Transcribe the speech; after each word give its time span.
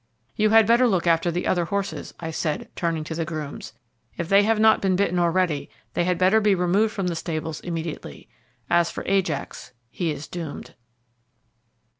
"You 0.35 0.49
had 0.49 0.65
better 0.65 0.87
look 0.87 1.05
after 1.05 1.29
the 1.29 1.45
other 1.45 1.65
horses," 1.65 2.11
I 2.19 2.31
said, 2.31 2.69
turning 2.75 3.03
to 3.03 3.13
the 3.13 3.23
grooms. 3.23 3.73
"If 4.17 4.29
they 4.29 4.41
have 4.41 4.59
not 4.59 4.81
been 4.81 4.95
bitten 4.95 5.19
already 5.19 5.69
they 5.93 6.05
had 6.05 6.17
better 6.17 6.41
be 6.41 6.55
removed 6.55 6.91
from 6.91 7.05
the 7.05 7.15
stables 7.15 7.59
immediately. 7.59 8.27
As 8.67 8.89
for 8.89 9.03
Ajax, 9.05 9.73
he 9.91 10.09
is 10.09 10.27
doomed." 10.27 10.73